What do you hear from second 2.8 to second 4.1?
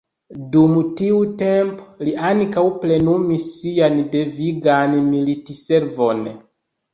plenumis sian